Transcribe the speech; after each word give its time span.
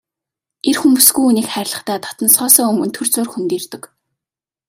Эр 0.69 0.77
хүн 0.79 0.93
бүсгүй 0.95 1.23
хүнийг 1.25 1.47
хайрлахдаа 1.51 1.97
дотносохоосоо 2.05 2.65
өмнө 2.71 2.87
түр 2.95 3.07
зуур 3.13 3.29
хөндийрдөг. 3.31 3.83